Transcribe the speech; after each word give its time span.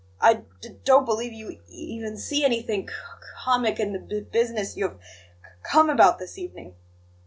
I 0.19 0.41
d 0.61 0.69
don't 0.83 1.05
believe 1.05 1.31
you 1.31 1.51
e 1.51 1.61
even 1.69 2.17
see 2.17 2.43
anything 2.43 2.87
c 2.87 2.87
c 2.87 2.95
comic 3.43 3.79
in 3.79 3.93
the 3.93 3.99
b 3.99 4.21
business 4.21 4.75
you 4.75 4.85
have 4.87 4.97
c 4.99 5.49
come 5.61 5.91
about 5.91 6.17
this 6.17 6.39
evening." 6.39 6.73